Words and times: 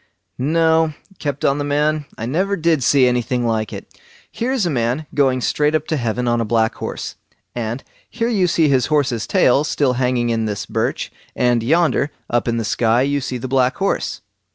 "No", 0.39 0.95
kept 1.19 1.45
on 1.45 1.59
the 1.59 1.63
man, 1.63 2.05
"I 2.17 2.25
never 2.25 2.55
did 2.57 2.83
see 2.83 3.05
anything 3.05 3.45
like 3.45 3.71
it!—here 3.71 4.51
is 4.51 4.65
a 4.65 4.69
man 4.71 5.05
going 5.13 5.41
straight 5.41 5.75
up 5.75 5.85
to 5.89 5.95
heaven 5.95 6.27
on 6.27 6.41
a 6.41 6.43
black 6.43 6.73
horse, 6.73 7.17
and 7.53 7.83
here 8.09 8.27
you 8.27 8.47
see 8.47 8.67
his 8.67 8.87
horse's 8.87 9.27
tail 9.27 9.63
still 9.63 9.93
hanging 9.93 10.31
in 10.31 10.45
this 10.45 10.65
birch; 10.65 11.11
and 11.35 11.61
yonder 11.61 12.09
up 12.31 12.47
in 12.47 12.57
the 12.57 12.65
sky 12.65 13.03
you 13.03 13.21
see 13.21 13.37
the 13.37 13.47
black 13.47 13.75
horse." 13.75 14.21